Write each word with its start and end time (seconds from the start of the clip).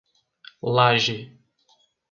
Laje 0.75 1.15